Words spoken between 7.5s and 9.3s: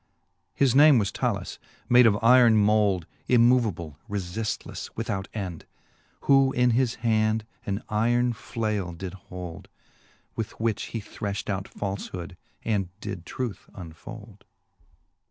an yron flale did